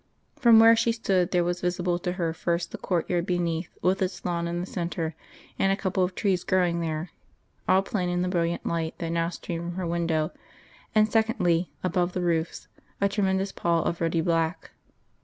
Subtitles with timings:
[0.35, 4.25] From where she stood there was visible to her first the courtyard beneath, with its
[4.25, 5.13] lawn in the centre,
[5.59, 7.11] and a couple of trees growing there
[7.69, 10.31] all plain in the brilliant light that now streamed from her window,
[10.95, 12.67] and secondly, above the roofs,
[12.99, 14.71] a tremendous pall of ruddy black.